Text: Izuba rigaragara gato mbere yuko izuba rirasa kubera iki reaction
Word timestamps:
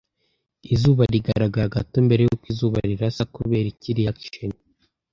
Izuba 0.73 1.03
rigaragara 1.13 1.73
gato 1.75 1.97
mbere 2.05 2.21
yuko 2.23 2.45
izuba 2.51 2.77
rirasa 2.89 3.23
kubera 3.35 3.67
iki 3.73 3.89
reaction 3.97 4.51